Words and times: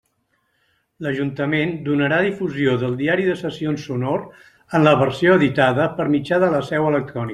L'Ajuntament 1.07 1.73
donarà 1.89 2.17
difusió 2.27 2.73
del 2.85 2.95
diari 3.01 3.27
de 3.27 3.35
sessions 3.43 3.85
sonor, 3.91 4.25
en 4.79 4.89
la 4.89 4.95
versió 5.03 5.37
editada, 5.43 5.87
per 6.01 6.09
mitjà 6.17 6.41
de 6.47 6.51
la 6.57 6.63
seu 6.73 6.91
electrònica. 6.95 7.29